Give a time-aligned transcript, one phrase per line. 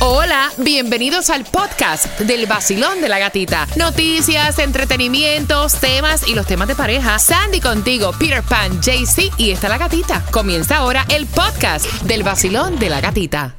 [0.00, 3.66] Hola, bienvenidos al podcast del vacilón de la gatita.
[3.74, 7.18] Noticias, entretenimientos, temas y los temas de pareja.
[7.18, 10.24] Sandy contigo, Peter Pan, JC y está la gatita.
[10.30, 13.56] Comienza ahora el podcast del vacilón de la gatita.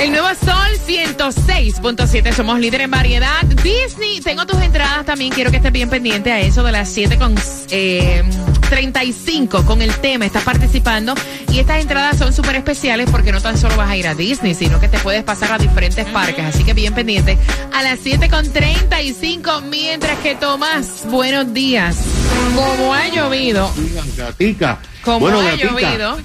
[0.00, 3.42] El nuevo Sol 106.7, somos líder en variedad.
[3.44, 7.18] Disney, tengo tus entradas también, quiero que estés bien pendiente a eso de las 7
[7.18, 7.34] con...
[7.68, 8.24] Eh,
[8.68, 11.14] 35 con el tema, estás participando
[11.52, 14.54] y estas entradas son súper especiales porque no tan solo vas a ir a Disney,
[14.54, 17.38] sino que te puedes pasar a diferentes parques, así que bien pendiente.
[17.72, 21.96] A las 7 con 35, mientras que Tomás, buenos días.
[22.54, 23.70] Como ha llovido.
[24.16, 24.80] Gatica.
[25.02, 26.18] Como bueno, ha Gatica, llovido.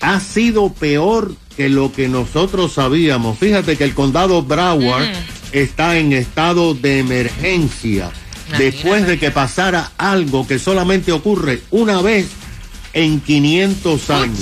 [0.00, 3.38] ha sido peor que lo que nosotros sabíamos.
[3.38, 5.08] Fíjate que el condado Broward
[5.52, 8.10] está en estado de emergencia
[8.56, 12.28] después de que pasara algo que solamente ocurre una vez
[12.92, 14.38] en 500 años.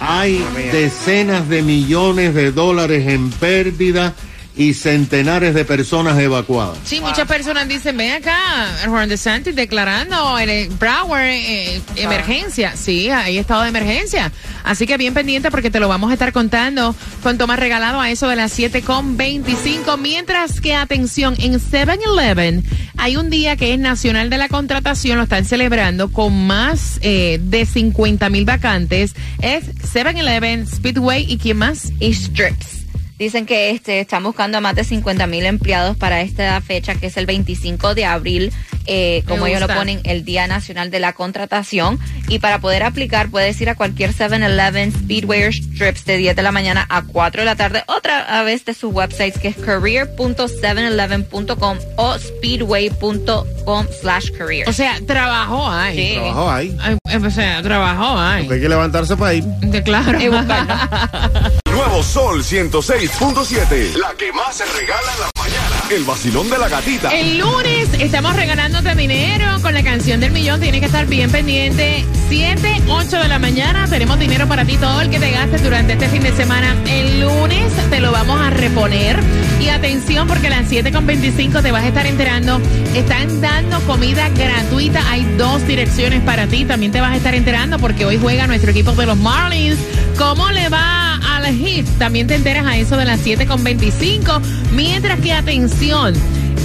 [0.00, 4.14] Hay decenas de millones de dólares en pérdida
[4.56, 6.78] y centenares de personas evacuadas.
[6.84, 8.38] Sí, muchas personas dicen, ven acá,
[8.86, 12.76] Juan DeSantis declarando en el Broward eh, emergencia.
[12.76, 14.30] Sí, hay estado de emergencia.
[14.62, 18.10] Así que bien pendiente porque te lo vamos a estar contando con Tomás regalado a
[18.10, 19.96] eso de las 7 con 25.
[19.96, 22.62] Mientras que, atención, en 7-Eleven
[22.96, 27.40] hay un día que es nacional de la contratación, lo están celebrando con más eh,
[27.42, 29.14] de 50 mil vacantes.
[29.42, 31.92] Es 7-Eleven, Speedway y quién más?
[32.00, 32.83] y Strips.
[33.18, 37.06] Dicen que este, están buscando a más de 50 mil empleados para esta fecha, que
[37.06, 38.52] es el 25 de abril,
[38.86, 41.98] eh, como ellos lo ponen, el Día Nacional de la Contratación.
[42.28, 46.42] Y para poder aplicar, puedes ir a cualquier 7-Eleven, Speedway o Strips de 10 de
[46.42, 51.78] la mañana a 4 de la tarde, otra vez de sus websites, que es career.7eleven.com
[51.96, 54.68] o speedway.com slash career.
[54.68, 55.96] O sea, trabajó ahí.
[55.96, 56.14] Sí.
[56.14, 56.76] Trabajó ahí.
[56.80, 58.42] Ay, O sea, trabajó ahí.
[58.42, 59.44] Porque hay que levantarse para ir.
[59.44, 60.20] De claro.
[60.20, 60.74] Y buscarlo.
[61.94, 63.94] Nuevo Sol 106.7.
[63.94, 65.63] La que más se regala en la mañana.
[65.90, 67.10] El vacilón de la gatita.
[67.10, 70.58] El lunes estamos regalándote dinero con la canción del millón.
[70.60, 72.04] Tienes que estar bien pendiente.
[72.30, 73.86] 7, 8 de la mañana.
[73.86, 74.78] Tenemos dinero para ti.
[74.78, 76.74] Todo el que te gastes durante este fin de semana.
[76.88, 79.20] El lunes te lo vamos a reponer.
[79.60, 82.60] Y atención, porque a las 7 con 25 te vas a estar enterando.
[82.94, 85.10] Están dando comida gratuita.
[85.10, 86.64] Hay dos direcciones para ti.
[86.64, 89.78] También te vas a estar enterando porque hoy juega nuestro equipo de los Marlins.
[90.16, 91.86] ¿Cómo le va al Heat?
[91.98, 94.40] También te enteras a eso de las 7 con 25.
[94.72, 95.73] Mientras que, atención,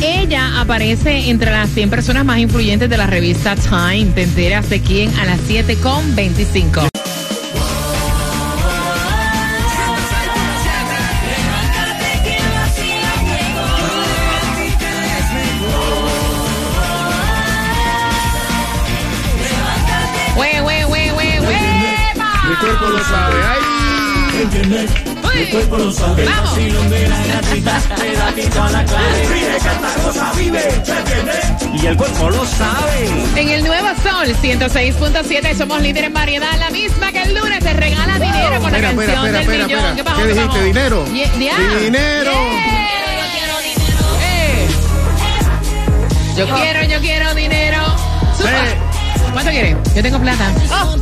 [0.02, 4.12] ella aparece entre las 100 personas más influyentes de la revista Time.
[4.16, 5.78] Te enteras de quién a las 7
[25.50, 26.26] Mi cuerpo lo sabe.
[26.26, 26.60] Vamos.
[31.74, 33.10] Y el cuerpo lo sabe.
[33.36, 37.74] En el Nuevo Sol 106.7 somos líderes en variedad, la misma que el lunes te
[37.74, 39.80] regala dinero con la Espera, canción espera, del espera, millón.
[39.80, 39.96] espera.
[39.96, 40.18] ¿Qué pasó?
[40.18, 40.48] ¿Qué ¿Qué dijiste?
[40.50, 40.64] pasó?
[40.66, 41.06] ¿Dinero?
[41.08, 41.80] Ye- ya.
[41.80, 42.32] ¡Dinero!
[44.22, 44.68] Eh.
[46.38, 47.78] Yo quiero, yo quiero dinero.
[48.38, 48.50] Supa.
[48.50, 48.78] Eh.
[49.34, 49.76] ¿Cuánto quiere?
[49.96, 50.52] Yo tengo plata.
[50.72, 50.96] Oh,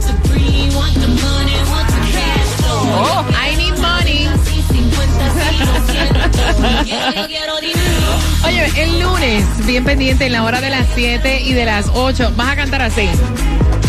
[8.77, 12.49] el lunes, bien pendiente en la hora de las 7 y de las 8, vas
[12.49, 13.09] a cantar así.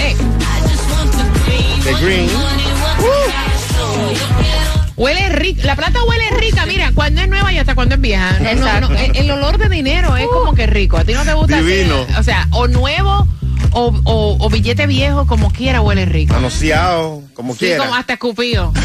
[0.00, 0.16] Eh,
[1.84, 2.28] The Green.
[4.97, 8.32] huele rico, la plata huele rica, mira, cuando es nueva y hasta cuando es vieja.
[8.38, 8.88] No, no, Exacto.
[8.91, 10.97] no, el, el olor de dinero es como que rico.
[10.97, 12.06] A ti no te gusta así, Divino.
[12.19, 13.26] o sea, o nuevo
[13.72, 16.32] o, o- o billete viejo, como quiera huele rico.
[16.34, 17.84] Manoseado, como Sí, quiera.
[17.84, 18.72] como hasta escupido.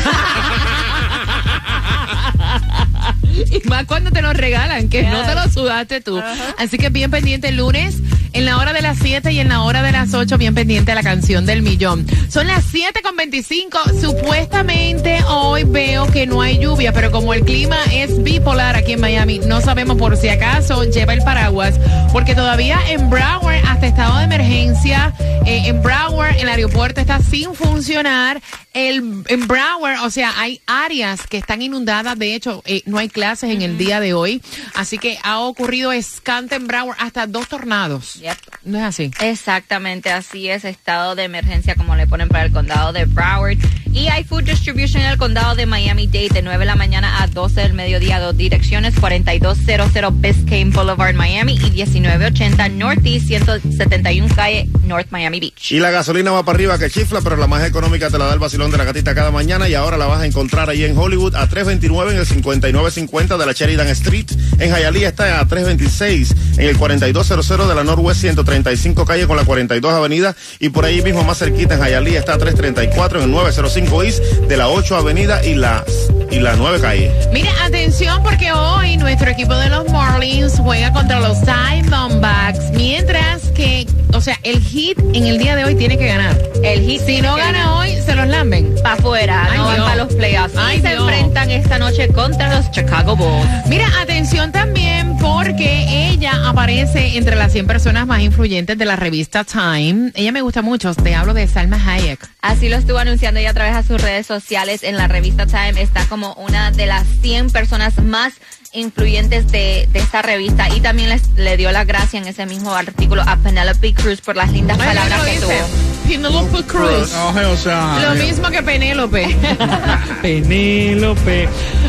[3.52, 6.22] y más cuando te lo regalan, que no te lo sudaste tú.
[6.58, 7.98] Así que bien pendiente el lunes,
[8.34, 10.92] en la hora de las 7 y en la hora de las 8, bien pendiente
[10.92, 12.06] a la canción del millón.
[12.30, 13.80] Son las 7 con 25.
[14.02, 19.02] Supuestamente hoy veo que no hay lluvia, pero como el clima es bipolar aquí en
[19.02, 21.80] Miami, no sabemos por si acaso lleva el paraguas,
[22.12, 25.14] porque todavía en Broward, hasta estado de emergencia,
[25.46, 28.42] eh, en Broward, el aeropuerto está sin funcionar.
[28.74, 32.18] El, en Broward, o sea, hay áreas que están inundadas.
[32.18, 34.42] De hecho, eh, no hay clases en el día de hoy.
[34.74, 38.20] Así que ha ocurrido escante en Broward hasta dos tornados.
[38.24, 38.38] Yep.
[38.64, 39.12] No es así.
[39.20, 43.58] Exactamente, así es, estado de emergencia como le ponen para el condado de Broward.
[43.92, 47.28] Y hay food distribution en el condado de Miami-Dade de 9 de la mañana a
[47.28, 55.08] 12 del mediodía, dos direcciones, 4200 Biscayne Boulevard, Miami y 1980 Northeast 171 calle North
[55.12, 55.74] Miami Beach.
[55.74, 58.34] Y la gasolina va para arriba que chifla, pero la más económica te la da
[58.34, 60.98] el vacilón de la gatita cada mañana y ahora la vas a encontrar ahí en
[60.98, 64.32] Hollywood a 329 en el 5950 de la Sheridan Street.
[64.60, 69.46] En Hialeah está a 326 en el 4200 de la Northwest 135 calle con la
[69.46, 73.32] 42 avenida y por ahí mismo más cerquita en Hialeah está a 334 en el
[73.32, 75.84] 905 East de la 8 avenida y la
[76.32, 77.12] y la 9 calle.
[77.32, 83.86] Mira, atención porque hoy nuestro equipo de los Marlins juega contra los Diamondbacks, mientras que,
[84.14, 86.36] o sea, el hit en el día de hoy tiene que ganar.
[86.64, 88.74] El hit Si no gana hoy, se los lamben.
[88.82, 90.56] para afuera, no van para los playoffs.
[90.58, 91.02] Ay, y se Dios.
[91.02, 93.48] enfrentan esta noche contra los Chicago Bulls.
[93.68, 99.46] Mira, atención también porque ella aparece entre las 100 personas más influyentes de la revista
[99.46, 100.12] Time.
[100.16, 102.20] Ella me gusta mucho, te hablo de Salma Hayek.
[102.42, 105.82] Así lo estuvo anunciando ella a través de sus redes sociales en la revista Time.
[105.82, 108.34] Está como una de las 100 personas más
[108.74, 112.74] influyentes de, de esta revista y también les, le dio la gracia en ese mismo
[112.76, 115.46] artículo a Penelope Cruz por las lindas Ay, palabras que dice.
[115.46, 115.93] tuvo.
[116.08, 117.14] Penelope Cruz.
[117.14, 118.14] o sea.
[118.14, 119.36] Lo mismo que Penélope.
[120.22, 121.48] Penélope.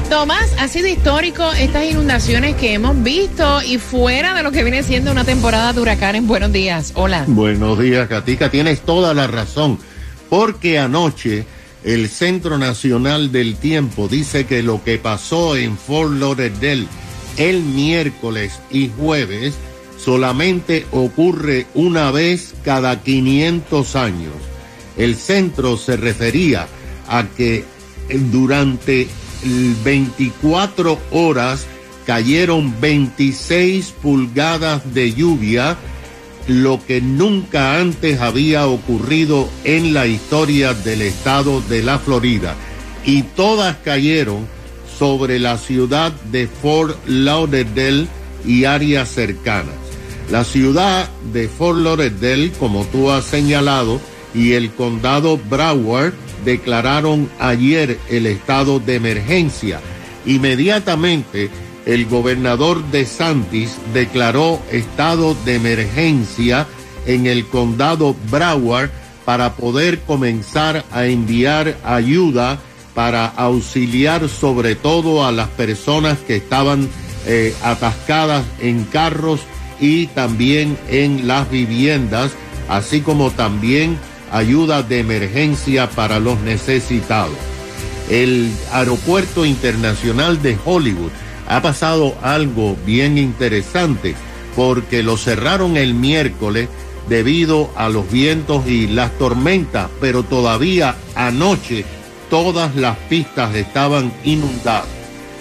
[0.08, 4.82] Tomás, ha sido histórico estas inundaciones que hemos visto y fuera de lo que viene
[4.82, 6.26] siendo una temporada de huracanes.
[6.26, 6.92] Buenos días.
[6.94, 7.24] Hola.
[7.26, 8.50] Buenos días, Katica.
[8.50, 9.78] Tienes toda la razón.
[10.30, 11.44] Porque anoche
[11.84, 16.86] el Centro Nacional del Tiempo dice que lo que pasó en Fort Lauderdale
[17.36, 19.54] el miércoles y jueves
[20.04, 24.34] solamente ocurre una vez cada 500 años.
[24.98, 26.66] El centro se refería
[27.08, 27.64] a que
[28.30, 29.08] durante
[29.82, 31.66] 24 horas
[32.06, 35.78] cayeron 26 pulgadas de lluvia,
[36.48, 42.54] lo que nunca antes había ocurrido en la historia del estado de la Florida.
[43.06, 44.46] Y todas cayeron
[44.98, 48.06] sobre la ciudad de Fort Lauderdale
[48.46, 49.83] y áreas cercanas.
[50.30, 54.00] La ciudad de Fort Lauderdale, como tú has señalado,
[54.34, 56.12] y el condado Broward
[56.44, 59.80] declararon ayer el estado de emergencia.
[60.26, 61.50] Inmediatamente,
[61.86, 66.66] el gobernador de Santis declaró estado de emergencia
[67.06, 68.90] en el condado Broward
[69.24, 72.58] para poder comenzar a enviar ayuda
[72.94, 76.88] para auxiliar sobre todo a las personas que estaban
[77.26, 79.40] eh, atascadas en carros
[79.80, 82.32] y también en las viviendas,
[82.68, 83.98] así como también
[84.32, 87.36] ayuda de emergencia para los necesitados.
[88.10, 91.12] El aeropuerto internacional de Hollywood
[91.48, 94.14] ha pasado algo bien interesante
[94.56, 96.68] porque lo cerraron el miércoles
[97.08, 101.84] debido a los vientos y las tormentas, pero todavía anoche
[102.30, 104.88] todas las pistas estaban inundadas.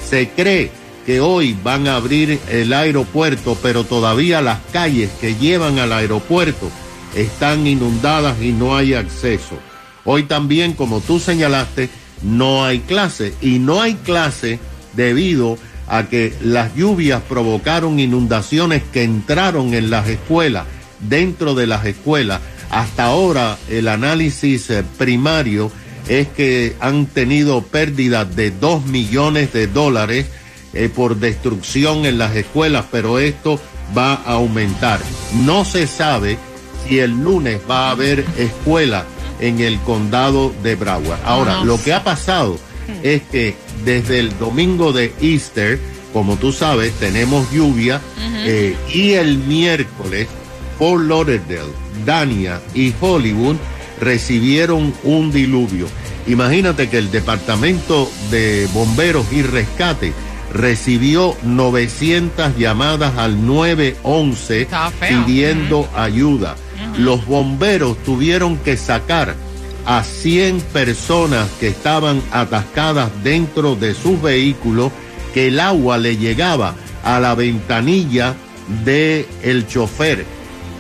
[0.08, 0.72] Se cree
[1.06, 6.70] que hoy van a abrir el aeropuerto, pero todavía las calles que llevan al aeropuerto
[7.16, 9.58] están inundadas y no hay acceso.
[10.06, 11.90] Hoy también, como tú señalaste,
[12.22, 14.60] no hay clase y no hay clase
[14.94, 15.58] debido
[15.88, 20.66] a que las lluvias provocaron inundaciones que entraron en las escuelas,
[21.00, 22.42] dentro de las escuelas.
[22.70, 25.72] Hasta ahora el análisis eh, primario
[26.08, 30.26] es que han tenido pérdidas de 2 millones de dólares
[30.74, 33.60] eh, por destrucción en las escuelas, pero esto
[33.98, 35.00] va a aumentar.
[35.44, 36.38] No se sabe
[36.88, 39.06] si el lunes va a haber escuela
[39.40, 41.20] en el condado de Broward.
[41.26, 41.66] Ahora, No.
[41.66, 42.58] lo que ha pasado
[43.02, 43.56] es que
[43.86, 45.80] desde el domingo de Easter,
[46.12, 48.02] como tú sabes, tenemos lluvia
[48.46, 50.28] eh, y el miércoles
[50.78, 51.72] Fort Lauderdale,
[52.06, 53.56] Dania y Hollywood
[54.02, 55.88] recibieron un diluvio.
[56.28, 60.14] Imagínate que el Departamento de Bomberos y Rescate
[60.54, 65.26] recibió 900 llamadas al 911 Está feo.
[65.26, 66.56] pidiendo ayuda.
[66.98, 69.36] Los bomberos tuvieron que sacar
[69.86, 74.92] a 100 personas que estaban atascadas dentro de sus vehículos
[75.34, 78.36] que el agua le llegaba a la ventanilla
[78.86, 80.26] del el chofer.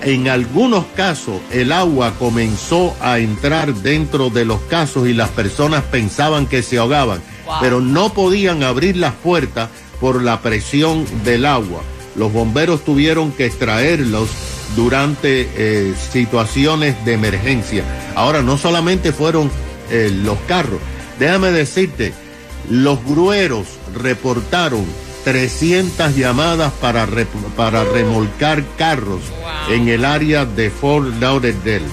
[0.04, 5.84] En algunos casos el agua comenzó a entrar dentro de los casos y las personas
[5.84, 7.22] pensaban que se ahogaban,
[7.60, 9.70] pero no podían abrir las puertas
[10.00, 11.82] por la presión del agua.
[12.16, 14.30] Los bomberos tuvieron que extraerlos
[14.76, 17.84] durante eh, situaciones de emergencia.
[18.16, 19.50] Ahora, no solamente fueron
[19.90, 20.80] eh, los carros,
[21.20, 22.14] déjame decirte,
[22.70, 24.86] los grueros reportaron
[25.24, 27.08] 300 llamadas para,
[27.56, 29.22] para remolcar carros
[29.70, 31.86] en el área de Fort Lauderdale.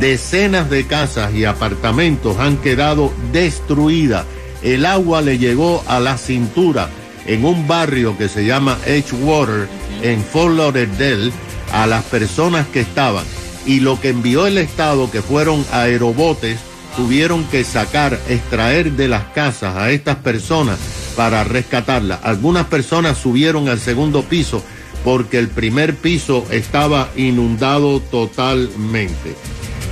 [0.00, 4.26] Decenas de casas y apartamentos han quedado destruidas.
[4.66, 6.88] El agua le llegó a la cintura
[7.24, 9.68] en un barrio que se llama Edgewater,
[10.02, 11.30] en Fort Lauderdale,
[11.72, 13.24] a las personas que estaban.
[13.64, 16.58] y lo que envió el Estado, que fueron aerobotes,
[16.96, 20.78] tuvieron que sacar, extraer de las casas a estas personas
[21.16, 22.20] para rescatarlas.
[22.24, 24.64] Algunas personas subieron al segundo piso
[25.04, 29.36] porque el primer piso estaba inundado totalmente.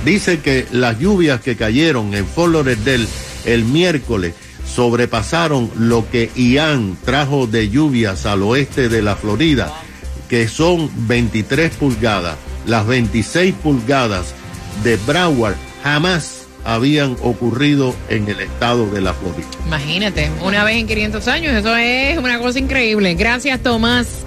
[0.03, 3.07] Dice que las lluvias que cayeron en Fort Lauderdale
[3.45, 4.33] el miércoles
[4.65, 9.71] sobrepasaron lo que Ian trajo de lluvias al oeste de la Florida,
[10.29, 12.37] que son 23 pulgadas.
[12.65, 14.33] Las 26 pulgadas
[14.83, 19.47] de Broward jamás habían ocurrido en el estado de la Florida.
[19.67, 23.13] Imagínate, una vez en 500 años, eso es una cosa increíble.
[23.13, 24.24] Gracias, Tomás.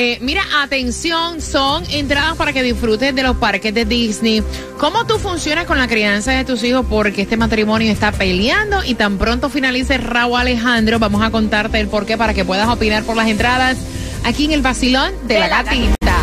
[0.00, 4.44] Eh, mira, atención, son entradas para que disfrutes de los parques de Disney.
[4.78, 6.86] ¿Cómo tú funcionas con la crianza de tus hijos?
[6.88, 11.88] Porque este matrimonio está peleando y tan pronto finalice Raúl Alejandro, vamos a contarte el
[11.88, 13.76] porqué para que puedas opinar por las entradas
[14.24, 16.14] aquí en el vacilón de, la, gatita.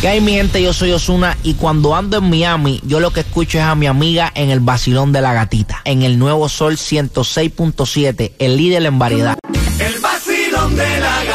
[0.00, 0.62] ¿Qué hay mi gente?
[0.62, 3.88] Yo soy Osuna y cuando ando en Miami, yo lo que escucho es a mi
[3.88, 8.98] amiga en el vacilón de la gatita, en el nuevo Sol 106.7, el líder en
[8.98, 9.36] variedad.
[9.78, 11.31] El vacilón de la gatita.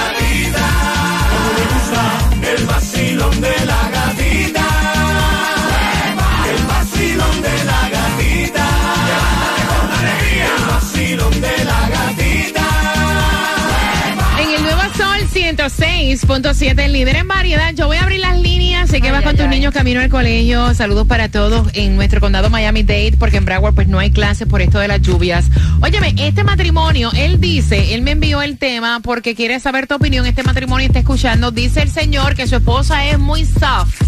[15.34, 15.88] Nuevo Sol
[16.38, 17.74] 106.7, el líder en variedad.
[17.74, 18.90] Yo voy a abrir las líneas.
[18.90, 19.50] Sé que Ay, vas con tus ay.
[19.50, 20.74] niños camino al colegio.
[20.74, 24.62] Saludos para todos en nuestro condado Miami-Dade, porque en Broward pues no hay clases por
[24.62, 25.46] esto de las lluvias.
[25.82, 30.26] Óyeme, este matrimonio, él dice, él me envió el tema porque quiere saber tu opinión.
[30.26, 31.52] Este matrimonio está escuchando.
[31.52, 34.02] Dice el señor que su esposa es muy soft.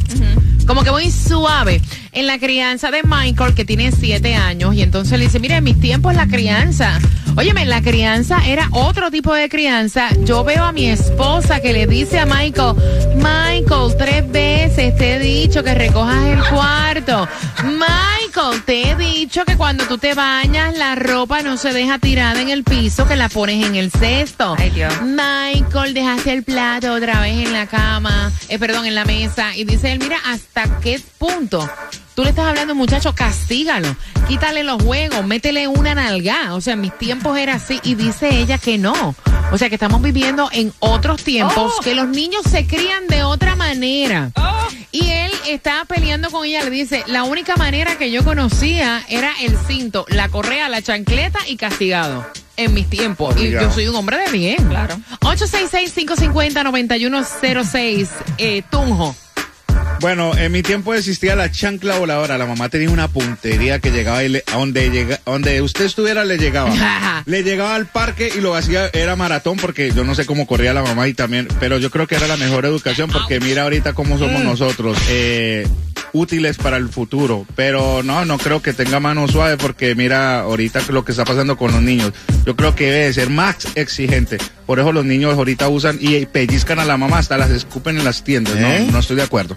[0.69, 5.17] Como que muy suave en la crianza de Michael, que tiene siete años, y entonces
[5.17, 6.99] le dice, mire, en mis tiempos la crianza,
[7.35, 10.09] óyeme, la crianza era otro tipo de crianza.
[10.25, 12.75] Yo veo a mi esposa que le dice a Michael,
[13.15, 17.27] Michael, tres veces te he dicho que recojas el cuarto.
[17.63, 18.18] Michael,
[18.65, 22.49] te he dicho que cuando tú te bañas, la ropa no se deja tirada en
[22.49, 24.55] el piso, que la pones en el cesto.
[24.57, 24.93] Ay, Dios.
[25.01, 29.55] Michael, dejaste el plato otra vez en la cama, eh, perdón, en la mesa.
[29.55, 31.67] Y dice él, mira, ¿hasta qué punto?
[32.15, 33.95] Tú le estás hablando, muchacho, castígalo.
[34.27, 36.53] Quítale los juegos, métele una nalga.
[36.53, 37.79] O sea, en mis tiempos era así.
[37.83, 39.15] Y dice ella que no.
[39.51, 41.81] O sea, que estamos viviendo en otros tiempos, Oh.
[41.81, 44.31] que los niños se crían de otra manera.
[44.91, 49.33] Y él está peleando con ella, le dice, la única manera que yo conocía era
[49.41, 52.25] el cinto, la correa, la chancleta y castigado.
[52.57, 53.35] En mis tiempos.
[53.39, 54.57] Y yo soy un hombre de bien.
[54.67, 54.99] Claro.
[55.21, 58.09] 866-550-9106.
[58.37, 59.15] Eh, Tunjo.
[60.01, 62.37] Bueno, en mi tiempo existía la chancla voladora.
[62.37, 65.85] La mamá tenía una puntería que llegaba y le- a donde, llega, a donde usted
[65.85, 67.23] estuviera le llegaba.
[67.25, 70.73] le llegaba al parque y lo hacía, era maratón porque yo no sé cómo corría
[70.73, 73.91] la mamá y también, pero yo creo que era la mejor educación porque mira ahorita
[73.93, 74.97] cómo somos nosotros.
[75.09, 75.67] Eh,
[76.11, 80.81] útiles para el futuro, pero no, no creo que tenga mano suave porque mira ahorita
[80.89, 82.13] lo que está pasando con los niños.
[82.47, 84.37] Yo creo que debe ser más exigente.
[84.65, 88.05] Por eso los niños ahorita usan y pellizcan a la mamá, hasta las escupen en
[88.05, 88.55] las tiendas.
[88.55, 88.83] ¿Eh?
[88.87, 89.55] No, no estoy de acuerdo.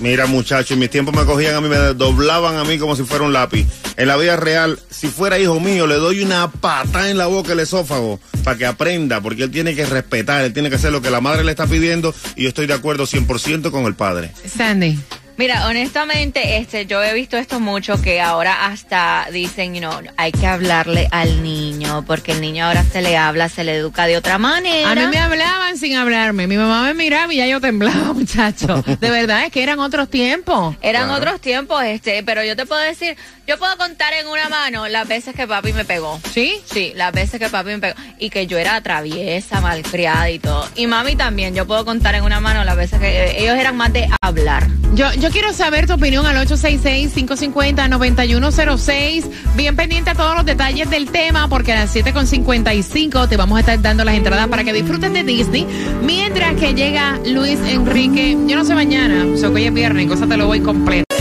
[0.00, 3.04] Mira, muchachos, en mis tiempos me cogían a mí, me doblaban a mí como si
[3.04, 3.66] fuera un lápiz.
[3.96, 7.52] En la vida real, si fuera hijo mío, le doy una pata en la boca
[7.52, 11.00] el esófago para que aprenda, porque él tiene que respetar, él tiene que hacer lo
[11.00, 14.32] que la madre le está pidiendo y yo estoy de acuerdo 100% con el padre.
[14.46, 14.98] Sandy.
[15.36, 20.30] Mira, honestamente, este, yo he visto esto mucho que ahora hasta dicen, you know, hay
[20.30, 24.16] que hablarle al niño, porque el niño ahora se le habla, se le educa de
[24.16, 24.90] otra manera.
[24.92, 26.46] A mí me hablaban sin hablarme.
[26.46, 28.82] Mi mamá me miraba y ya yo temblaba, muchacho.
[29.00, 30.76] De verdad, es que eran otros tiempos.
[30.80, 31.20] Eran Claro.
[31.20, 35.06] otros tiempos, este, pero yo te puedo decir, yo puedo contar en una mano las
[35.06, 36.18] veces que papi me pegó.
[36.32, 36.54] ¿Sí?
[36.64, 37.94] Sí, las veces que papi me pegó.
[38.18, 40.66] Y que yo era traviesa, malcriada y todo.
[40.76, 43.76] Y mami también, yo puedo contar en una mano las veces que eh, ellos eran
[43.76, 44.66] más de hablar.
[44.94, 49.28] Yo, yo quiero saber tu opinión al 866-550-9106.
[49.56, 53.60] Bien pendiente a todos los detalles del tema, porque a las 7.55 te vamos a
[53.60, 55.66] estar dando las entradas para que disfruten de Disney.
[56.02, 60.08] Mientras que llega Luis Enrique, yo no sé mañana, o sea, que hoy es viernes,
[60.08, 61.13] cosa te lo voy completo.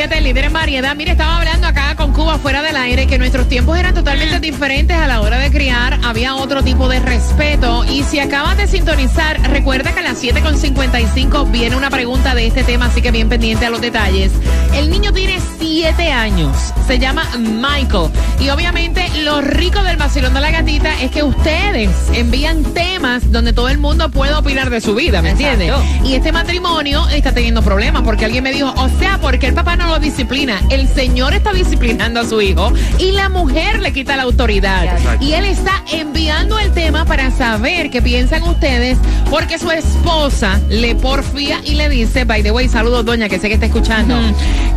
[0.00, 0.96] 106.7, líder en variedad.
[0.96, 4.96] Mire, estaba hablando acá con Cuba fuera del aire que nuestros tiempos eran totalmente diferentes
[4.96, 5.98] a la hora de criar.
[6.02, 7.84] Había otro tipo de respeto.
[7.84, 12.62] Y si acabas de sintonizar, recuerda que a las 7.55 viene una pregunta de este
[12.64, 14.32] tema, así que bien pendiente a los detalles.
[14.74, 15.38] El niño tiene
[15.70, 16.74] 7 años.
[16.88, 18.10] Se llama Michael.
[18.40, 23.52] Y obviamente, lo rico del vacilón de la gatita es que ustedes envían temas donde
[23.52, 25.72] todo el mundo puede opinar de su vida, ¿me entiendes?
[26.04, 29.76] Y este matrimonio está teniendo problemas porque alguien me dijo, o sea, porque el papá
[29.76, 34.16] no lo disciplina, el señor está disciplinando a su hijo y la mujer le quita
[34.16, 34.98] la autoridad.
[35.20, 38.98] Y él está enviando el tema para saber qué piensan ustedes
[39.30, 43.46] porque su esposa le porfía y le dice, by the way, saludos doña, que sé
[43.46, 44.16] que está escuchando,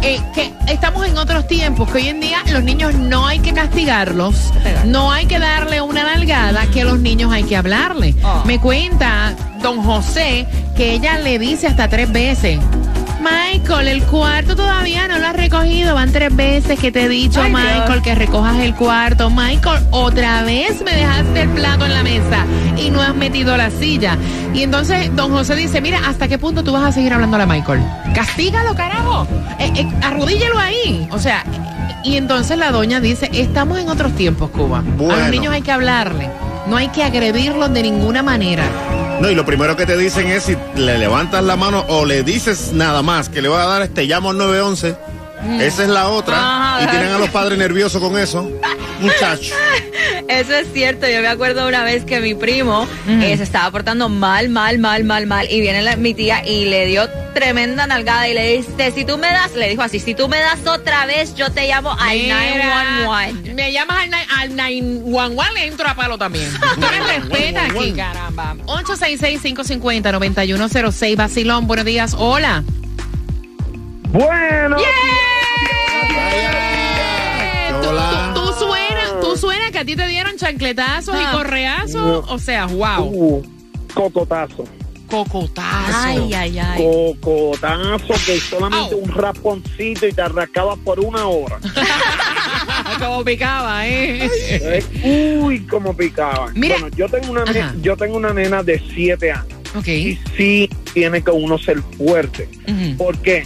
[0.04, 0.54] eh, que
[0.86, 4.52] estamos en otros tiempos, que hoy en día los niños no hay que castigarlos,
[4.86, 8.14] no hay que darle una nalgada, que a los niños hay que hablarle.
[8.22, 8.44] Oh.
[8.46, 12.60] Me cuenta don José que ella le dice hasta tres veces.
[13.24, 15.96] Michael, el cuarto todavía no lo has recogido.
[15.96, 18.04] Van tres veces que te he dicho, Ay, Michael, Dios.
[18.04, 19.30] que recojas el cuarto.
[19.30, 22.46] Michael, otra vez me dejaste el plato en la mesa
[22.78, 24.18] y no has metido la silla.
[24.54, 27.48] Y entonces don José dice, mira, ¿hasta qué punto tú vas a seguir hablándole a
[27.48, 27.82] Michael?
[28.14, 29.28] Castígalo, carajo.
[29.60, 31.08] Eh, eh, arrodíllalo ahí.
[31.12, 31.44] O sea,
[32.04, 34.80] y entonces la doña dice, estamos en otros tiempos, Cuba.
[34.80, 35.16] A Bueno.
[35.18, 36.30] los niños hay que hablarle.
[36.68, 38.64] No hay que agredirlos de ninguna manera.
[39.24, 42.24] No, y lo primero que te dicen es si le levantas la mano o le
[42.24, 44.98] dices nada más que le voy a dar este llamo al 911.
[45.62, 46.36] Esa es la otra.
[46.36, 46.84] Ajá.
[46.84, 48.44] y tienen a los padres nerviosos con eso.
[49.00, 49.56] Muchacho.
[50.40, 51.08] Eso es cierto.
[51.08, 55.04] Yo me acuerdo una vez que mi primo eh, se estaba portando mal, mal, mal,
[55.04, 55.48] mal, mal.
[55.50, 59.18] Y viene la- mi tía y le dio tremenda nalgada y le dice, si tú
[59.18, 62.16] me das, le dijo así, si tú me das otra vez, yo te llamo al
[62.18, 63.54] Mira, 911.
[63.56, 66.50] Me llamas al, ni- al 911, le entro a palo también.
[66.76, 68.56] Tú me respetas aquí, caramba.
[68.68, 72.64] 866-550-9106, Basilón, buenos días, hola.
[74.10, 74.78] Bueno,
[77.82, 78.32] Tú, Hola.
[78.36, 78.93] tú, tú suena, tú
[79.72, 81.32] que a ti te dieron chancletazos y Ah.
[81.34, 83.44] correazos, o sea, wow, uh,
[83.94, 84.64] cocotazo.
[85.08, 85.68] cocotazo.
[85.96, 86.84] Ay, ay, ay.
[86.84, 91.60] Cocotazo que solamente un rasponcito y te arrancaba por una hora.
[93.00, 94.84] Como picaba, ¿eh?
[95.42, 96.54] Uy, como picaban.
[96.56, 96.78] Mira.
[96.80, 97.76] Bueno, yo tengo una ne- Ajá.
[97.82, 99.88] yo tengo una nena de siete años Ok.
[99.88, 102.50] y sí tiene que uno ser fuerte.
[102.68, 102.98] Ujú.
[102.98, 103.46] ¿Por qué?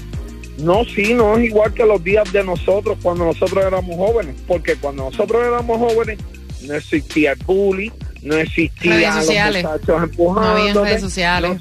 [0.58, 4.76] No, sí, no es igual que los días de nosotros cuando nosotros éramos jóvenes, porque
[4.76, 6.18] cuando nosotros éramos jóvenes
[6.64, 7.92] no existía el bullying,
[8.24, 9.26] no existía los
[9.64, 11.51] muchachos empujando, No había redes sociales.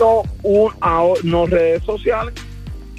[0.00, 0.72] no, un,
[1.22, 2.34] no redes sociales.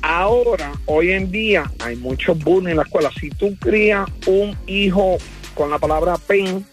[0.04, 3.10] Ahora, hoy en día, hay mucho bullying en la escuela.
[3.20, 5.18] Si tú crías un hijo
[5.56, 6.64] con la palabra pen,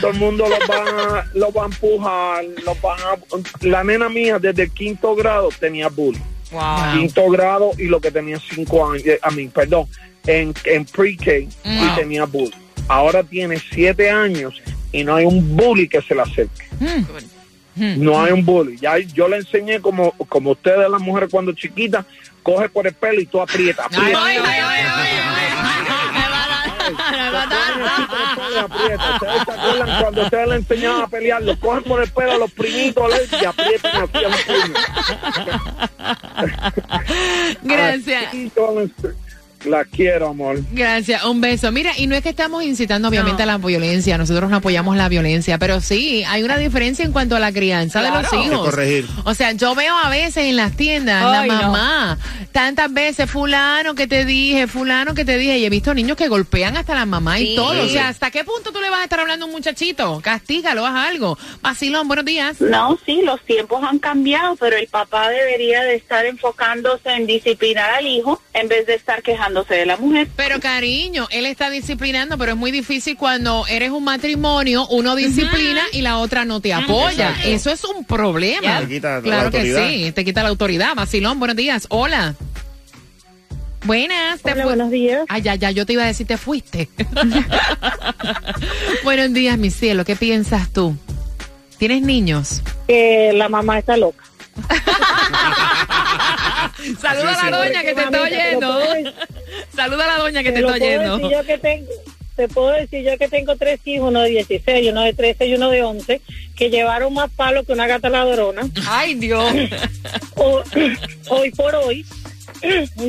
[0.00, 4.38] todo el mundo lo va, lo va a empujar, lo van a- la nena mía
[4.38, 6.98] desde el quinto grado tenía bullying Wow.
[6.98, 9.86] quinto grado y lo que tenía cinco años, eh, a mí, perdón,
[10.26, 11.96] en, en pre-K y Wow.
[11.96, 12.50] tenía bullying.
[12.88, 14.60] Ahora tiene siete años
[14.92, 16.64] y no hay un bully que se le acerque.
[17.76, 18.02] Mm.
[18.02, 18.76] No hay un bully.
[18.78, 22.04] Ya yo le enseñé como, como ustedes las mujeres cuando chiquitas,
[22.42, 23.86] coge por el pelo y tú aprietas.
[23.92, 24.24] Ay, aprieta.
[24.24, 24.89] ay, ay, ay, ay,
[28.60, 29.14] aprieta.
[29.14, 31.42] ¿Ustedes se acuerdan cuando ustedes le enseñaban a pelear?
[31.42, 34.78] Lo cogen por el pelo a los primitos y aprietan así a los puños.
[37.62, 38.34] Gracias.
[39.64, 40.60] La quiero, amor.
[40.72, 41.70] Gracias, un beso.
[41.70, 45.08] Mira, y no es que estamos incitando obviamente a la violencia, nosotros no apoyamos la
[45.08, 48.60] violencia, pero sí, hay una diferencia en cuanto a la crianza de los que hijos.
[48.70, 49.06] corregir.
[49.24, 51.62] O sea, yo veo a veces en las tiendas, Ay, la no.
[51.72, 52.18] mamá,
[52.52, 56.28] tantas veces, fulano que te dije, fulano que te dije, y he visto niños que
[56.28, 57.82] golpean hasta la mamá y todo.
[57.84, 60.20] O sea, ¿hasta qué punto tú le vas a estar hablando a un muchachito?
[60.22, 61.36] Castígalo, haz algo.
[61.60, 62.60] Vacilón, buenos días.
[62.60, 67.90] No, sí, los tiempos han cambiado, pero el papá debería de estar enfocándose en disciplinar
[67.90, 69.22] al hijo en vez de estar
[69.68, 70.28] de la mujer.
[70.36, 75.82] Pero cariño, él está disciplinando, pero es muy difícil cuando eres un matrimonio, uno disciplina
[75.92, 77.30] y la otra no te apoya.
[77.30, 77.48] Exacto.
[77.48, 78.80] Eso es un problema.
[78.80, 79.88] Te quita la claro que autoridad.
[79.88, 80.94] sí, te quita la autoridad.
[80.94, 81.86] Vacilón, buenos días.
[81.90, 82.34] Hola.
[83.84, 85.24] Buenas, te Hola, buenos días.
[85.28, 86.90] Ay, ya, ya, yo te iba a decir, te fuiste.
[89.04, 90.04] buenos días, mi cielo.
[90.04, 90.96] ¿Qué piensas tú?
[91.78, 92.62] ¿Tienes niños?
[92.86, 94.22] Que la mamá está loca.
[97.00, 98.80] Saluda a la doña que te está oyendo.
[99.74, 101.16] Saluda a la doña que te está puedo oyendo.
[101.18, 101.86] decir yo que tengo,
[102.36, 105.54] te puedo decir yo que tengo tres hijos, uno de 16, uno de 13 y
[105.54, 106.20] uno de 11,
[106.56, 108.62] que llevaron más palos que una gata ladrona.
[108.88, 109.52] Ay, Dios.
[110.36, 110.62] O-
[111.28, 112.06] hoy por hoy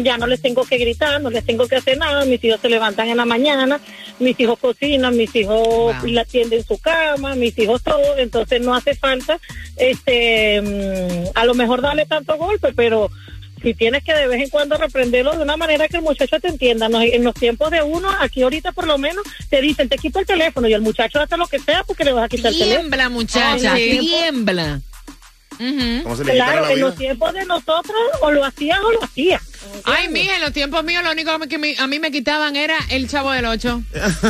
[0.04, 2.68] ya no les tengo que gritar, no les tengo que hacer nada, mis hijos se
[2.70, 3.80] levantan en la mañana,
[4.20, 5.96] mis hijos cocinan, mis hijos Wow.
[6.08, 9.40] la tienden su cama, mis hijos todo, entonces no hace falta
[9.78, 13.10] este mm, a lo mejor darle tanto golpe, pero
[13.62, 16.48] si tienes que de vez en cuando reprenderlo de una manera que el muchacho te
[16.50, 19.98] entienda, No, en los tiempos de uno, aquí ahorita por lo menos te dicen, te
[19.98, 22.52] quito el teléfono y el muchacho hace lo que sea porque le vas a quitar
[22.52, 22.80] el teléfono.
[22.82, 24.00] Tiembla, muchacha, Ay, sí.
[24.00, 24.82] tiembla.
[25.58, 29.04] Se le quitara Claro, la en los tiempos de nosotros o lo hacías o lo
[29.04, 29.42] hacías.
[29.84, 32.78] Ay, mija, en los tiempos míos lo único que me- a mí me quitaban era
[32.90, 33.84] el chavo del 8.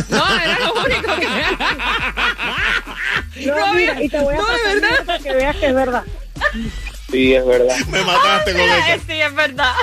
[0.09, 1.27] No, era lo único que...
[3.45, 5.05] No, Robin, mira, y te voy a no, de verdad.
[5.05, 6.03] para que veas que es verdad.
[7.11, 7.75] Sí, es verdad.
[7.89, 9.05] Me mataste con Mira, esa.
[9.05, 9.73] sí, es verdad.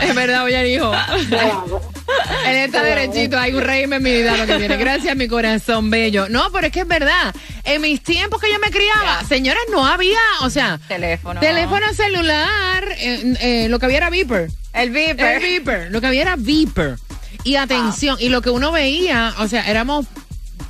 [0.00, 0.92] Es verdad, oye, hijo.
[2.46, 4.76] Él está derechito, hay un régimen en mi vida lo que viene.
[4.76, 6.28] Gracias, mi corazón bello.
[6.28, 7.34] No, pero es que es verdad.
[7.64, 11.40] En mis tiempos que yo me criaba, señores, no había, o sea, Teléfono.
[11.40, 14.48] teléfono celular, eh, eh, lo que había era Viper.
[14.72, 15.36] El beeper.
[15.36, 16.96] El Viper, lo que había era Viper.
[17.44, 20.06] Y atención, y lo que uno veía, o sea, éramos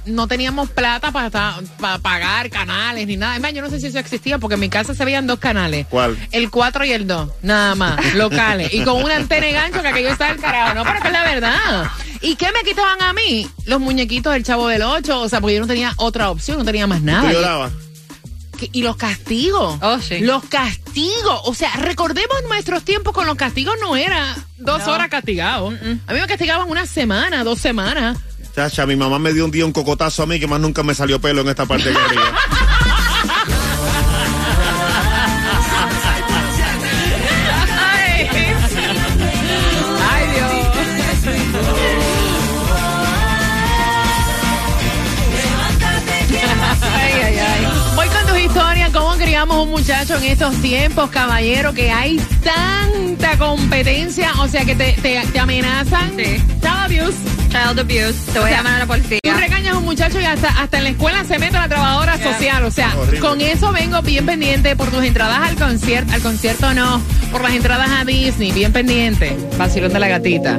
[0.09, 1.31] no teníamos plata para,
[1.81, 3.37] para pagar canales ni nada.
[3.37, 5.39] Es más, yo no sé si eso existía porque en mi casa se veían dos
[5.39, 5.87] canales.
[5.89, 6.19] ¿Cuál?
[6.33, 8.73] El 4 y el 2, nada más, locales.
[8.75, 10.75] Y con una antena de gancho que aquello está del carajo.
[10.75, 11.85] No, pero que es la verdad.
[12.21, 13.49] ¿Y qué me quitaban a mí?
[13.67, 15.21] Los muñequitos del Chavo del 8.
[15.21, 17.71] O sea, porque yo no tenía otra opción, no tenía más ¿Tú nada.
[18.73, 19.79] Y los castigos.
[19.81, 20.19] Oh, sí.
[20.19, 21.41] Los castigos.
[21.45, 24.93] O sea, recordemos nuestros tiempos con los castigos no era dos No.
[24.95, 25.69] horas castigado.
[25.69, 28.19] A mí me castigaban una semana, dos semanas.
[28.59, 30.93] Chacha, mi mamá me dio un día un cocotazo a mí que más nunca me
[30.93, 32.25] salió pelo en esta parte de arriba.
[50.09, 55.39] muchacho en estos tiempos, caballero, que hay tanta competencia, o sea que te, te, te
[55.39, 56.13] amenazan.
[56.17, 56.37] Sí.
[56.63, 57.17] Child abuse.
[57.51, 58.33] Child abuse.
[58.33, 59.19] Te voy O sea, a llamar a la policía.
[59.23, 62.17] Tú regañas a un muchacho y hasta, hasta en la escuela se mete la trabajadora
[62.17, 62.33] Yeah.
[62.33, 62.65] social.
[62.65, 63.21] O sea, Horrible.
[63.21, 66.13] con eso vengo bien pendiente por tus entradas al concierto.
[66.15, 69.37] Al concierto no, por las entradas a Disney, bien pendiente.
[69.59, 70.59] Vacilón de la gatita.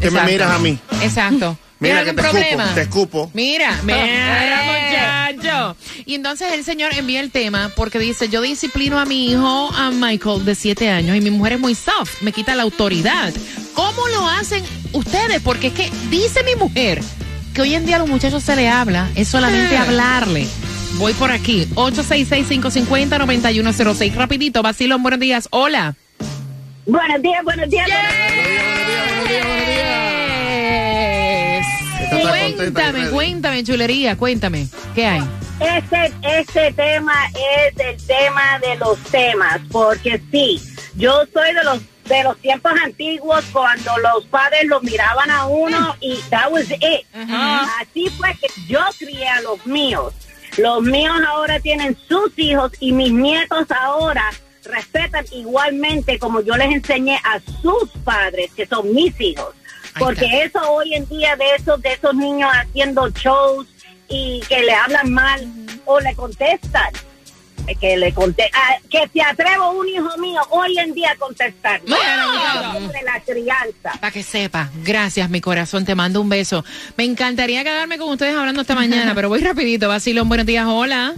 [0.00, 0.76] Que me miras a mí.
[1.02, 1.56] Exacto.
[1.78, 2.74] Mira ¿Tienes que te escupo, problema?
[2.74, 3.30] te escupo.
[3.34, 3.98] Mira, mira,
[5.36, 5.76] muchacho.
[6.04, 9.90] Y entonces el señor envía el tema porque dice, yo disciplino a mi hijo, a
[9.90, 13.32] Michael, de siete años, y mi mujer es muy soft, me quita la autoridad.
[13.74, 15.40] ¿Cómo lo hacen ustedes?
[15.42, 17.00] Porque es que dice mi mujer
[17.54, 19.78] que hoy en día a los muchachos se le habla, es solamente Eh.
[19.78, 20.46] hablarle.
[20.98, 24.14] Voy por aquí, 866-550-9106.
[24.14, 25.46] Rapidito, Basilón, buenos días.
[25.50, 25.94] Hola.
[26.86, 27.86] Buenos días, buenos días.
[27.86, 28.75] Yes.
[32.28, 34.68] Cuéntame, cuéntame, chulería, cuéntame.
[34.94, 35.22] ¿Qué hay?
[35.60, 40.60] Este, este tema es el tema de los temas, porque sí,
[40.96, 45.96] yo soy de los de los tiempos antiguos cuando los padres los miraban a uno
[46.00, 47.04] y that was it.
[47.80, 50.14] Así fue que yo crié a los míos.
[50.56, 54.30] Los míos ahora tienen sus hijos y mis nietos ahora
[54.64, 59.54] respetan igualmente como yo les enseñé a sus padres, que son mis hijos.
[59.98, 63.66] Porque eso hoy en día de esos, de esos niños haciendo shows
[64.08, 65.46] y que le hablan mal
[65.84, 66.92] o le contestan.
[67.80, 71.80] Que le conte ah, que se atrevo un hijo mío hoy en día a contestar.
[71.80, 72.88] Bueno.
[72.92, 73.92] de la crianza.
[74.00, 74.70] Para que sepa.
[74.84, 75.84] Gracias, mi corazón.
[75.84, 76.64] Te mando un beso.
[76.96, 79.88] Me encantaría quedarme con ustedes hablando esta mañana, pero voy rapidito.
[79.88, 80.64] Basilón, buenos días.
[80.68, 81.14] Hola.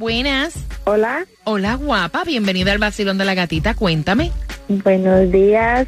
[0.00, 0.54] Buenas.
[0.84, 2.24] Hola, Hola, guapa.
[2.24, 3.74] Bienvenida al Basilón de la Gatita.
[3.74, 4.32] Cuéntame.
[4.66, 5.86] buenos días.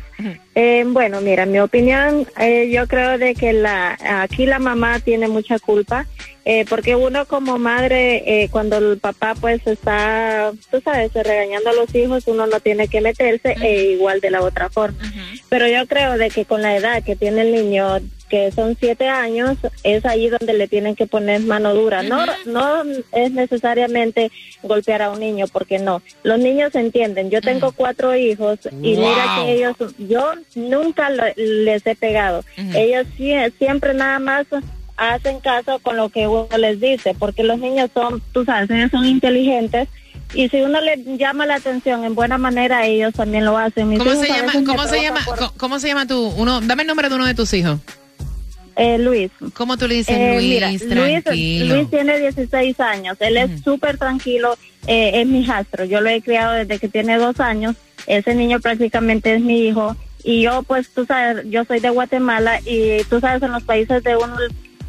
[0.55, 5.29] Eh, bueno, mira, mi opinión, eh, yo creo de que la aquí la mamá tiene
[5.29, 6.05] mucha culpa,
[6.44, 11.74] eh, porque uno como madre, eh, cuando el papá pues está, tú sabes, regañando a
[11.74, 14.98] los hijos, uno no tiene que meterse, e igual de la otra forma.
[15.48, 19.09] Pero yo creo de que con la edad que tiene el niño, que son siete
[19.09, 22.02] años, es ahí donde le tienen que poner mano dura.
[22.02, 24.31] No, no es necesariamente
[24.62, 26.02] golpear a un niño, porque no.
[26.22, 27.28] Los niños entienden.
[27.31, 32.42] Yo tengo cuatro hijos y mira que ellos, yo nunca lo- les he pegado.
[32.74, 34.46] Ellos sie- siempre nada más
[35.11, 38.91] hacen caso con lo que uno les dice, porque los niños son, tú sabes, ellos
[38.91, 39.88] son inteligentes.
[40.35, 43.88] Y si uno les llama la atención en buena manera, ellos también lo hacen.
[43.88, 44.53] Mis ¿Cómo se llama?
[44.65, 45.21] ¿Cómo se llama?
[45.27, 46.61] por- ¿Cómo se llama tu uno?
[46.62, 47.79] Dame el nombre de uno de tus hijos.
[48.77, 49.31] Eh, Luis.
[49.53, 50.49] ¿Cómo tú le dices Eh, Luis?
[50.49, 51.75] mira, Luis, Tranquilo.
[51.75, 53.17] Luis tiene 16 años.
[53.21, 54.57] Él es súper tranquilo.
[54.88, 55.85] eh, es mi hijastro.
[55.85, 57.77] Yo lo he criado desde que tiene dos años.
[58.09, 59.95] Ese niño prácticamente es mi hijo.
[60.25, 64.03] Y yo, pues, tú sabes, yo soy de Guatemala y tú sabes, en los países
[64.03, 64.35] de uno,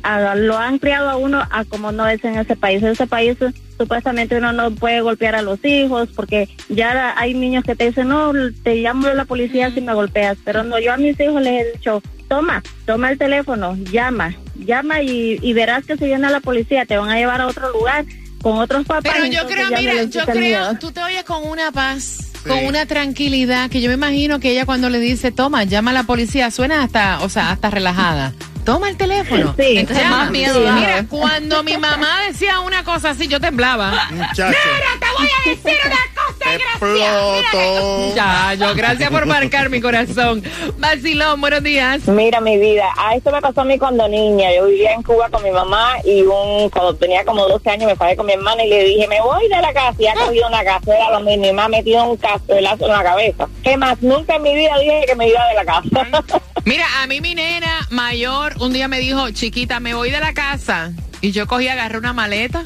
[0.03, 2.81] a- lo han criado a uno a como no es en ese país.
[2.83, 7.33] En ese país, eh, supuestamente, uno no puede golpear a los hijos porque ya hay
[7.33, 8.31] niños que te dicen, no,
[8.63, 10.37] te llamo a la policía si me golpeas.
[10.45, 15.01] Pero no, yo a mis hijos les he dicho, toma, toma el teléfono, llama, llama
[15.01, 18.05] y, y verás que si viene la policía te van a llevar a otro lugar
[18.41, 19.11] con otros papás.
[19.13, 20.77] Pero yo creo, mira, yo creo, miedo.
[20.79, 24.65] tú te oyes con una paz, con una tranquilidad, que yo me imagino que ella
[24.65, 28.33] cuando le dice, toma, llama a la policía, suena hasta, o sea, hasta relajada.
[28.65, 29.53] Toma el teléfono.
[29.57, 30.53] Sí, Entonces, más miedo.
[30.53, 30.71] Sí.
[30.73, 34.07] Mira, cuando mi mamá decía una cosa así, yo temblaba.
[34.11, 34.57] Muchacho.
[34.73, 38.15] Mira, te voy a decir una cosa, Exploto.
[38.15, 40.43] Ya, yo, gracias por marcar mi corazón.
[40.77, 42.07] Vacilón, buenos días.
[42.07, 44.53] Mira, mi vida, a esto me pasó a mí cuando niña.
[44.53, 47.95] Yo vivía en Cuba con mi mamá y un cuando tenía como 12 años me
[47.95, 49.95] fui con mi hermana y le dije, me voy de la casa.
[49.99, 53.03] Y ha cogido una cazuela, lo mismo, y me ha metido un cazuelazo en la
[53.03, 53.47] cabeza.
[53.63, 54.01] ¿Qué más?
[54.01, 56.27] Nunca en mi vida dije que me iba de la casa.
[56.65, 60.33] Mira, a mí mi nena mayor un día me dijo, chiquita, me voy de la
[60.33, 60.91] casa.
[61.19, 62.63] Y yo cogí, agarré una maleta,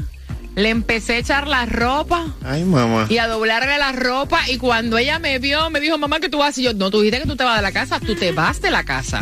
[0.56, 3.06] le empecé a echar la ropa Ay, mamá.
[3.10, 4.48] y a doblarle la ropa.
[4.50, 6.58] Y cuando ella me vio, me dijo, mamá, ¿qué tú vas?
[6.58, 8.00] Y yo, no, tú dijiste que tú te vas de la casa.
[8.00, 9.22] Tú te vas de la casa.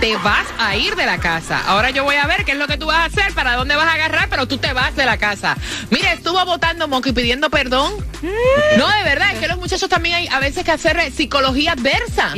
[0.00, 1.62] Te vas a ir de la casa.
[1.66, 3.76] Ahora yo voy a ver qué es lo que tú vas a hacer, para dónde
[3.76, 5.56] vas a agarrar, pero tú te vas de la casa.
[5.90, 7.92] Mira, estuvo votando y pidiendo perdón.
[8.76, 12.32] No, de verdad, es que los muchachos también hay a veces que hacer psicología adversa.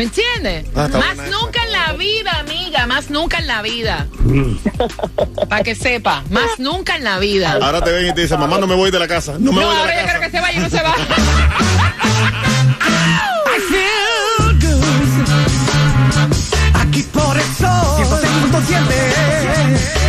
[0.00, 0.64] ¿Me entiendes?
[0.74, 1.26] Ah, más esa.
[1.26, 4.06] nunca en la vida, amiga, más nunca en la vida.
[5.50, 7.58] Para que sepa, más nunca en la vida.
[7.60, 9.32] Ahora te ven y te dicen, mamá, no me voy de la casa.
[9.38, 10.18] No me No, voy de ahora la yo casa.
[10.18, 10.94] quiero que se vaya y no se va.
[13.44, 14.84] I feel good.
[16.80, 19.99] Aquí por el sol 106.7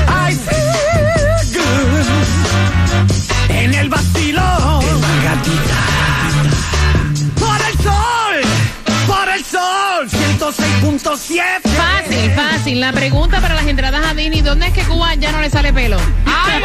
[10.82, 11.42] 106.7
[11.76, 12.80] Fácil, fácil.
[12.80, 15.72] La pregunta para las entradas a Disney, ¿dónde es que Cuba ya no le sale
[15.72, 15.98] pelo?
[16.26, 16.62] ¡Ay,